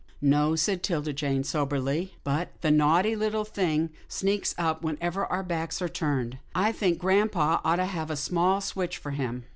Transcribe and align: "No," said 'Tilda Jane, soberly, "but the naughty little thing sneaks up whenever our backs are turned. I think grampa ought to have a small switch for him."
"No," 0.19 0.55
said 0.55 0.81
'Tilda 0.81 1.13
Jane, 1.13 1.43
soberly, 1.43 2.15
"but 2.23 2.59
the 2.61 2.71
naughty 2.71 3.15
little 3.15 3.45
thing 3.45 3.91
sneaks 4.07 4.55
up 4.57 4.83
whenever 4.83 5.27
our 5.27 5.43
backs 5.43 5.79
are 5.79 5.87
turned. 5.87 6.39
I 6.55 6.71
think 6.71 6.97
grampa 6.97 7.61
ought 7.63 7.75
to 7.75 7.85
have 7.85 8.09
a 8.09 8.15
small 8.15 8.61
switch 8.61 8.97
for 8.97 9.11
him." 9.11 9.43